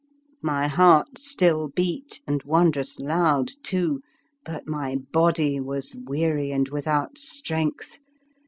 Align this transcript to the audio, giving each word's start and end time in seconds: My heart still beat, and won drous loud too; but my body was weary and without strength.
My 0.41 0.67
heart 0.67 1.19
still 1.19 1.67
beat, 1.67 2.21
and 2.25 2.41
won 2.41 2.71
drous 2.71 2.99
loud 2.99 3.51
too; 3.61 4.01
but 4.43 4.67
my 4.67 4.95
body 4.95 5.59
was 5.59 5.95
weary 5.95 6.49
and 6.51 6.67
without 6.69 7.19
strength. 7.19 7.99